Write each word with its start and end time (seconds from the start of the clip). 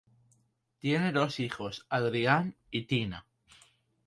Tiene 0.79 1.11
dos 1.11 1.39
hijos, 1.39 1.85
Adrian 1.87 2.55
y 2.71 2.85
Tina. 2.87 3.27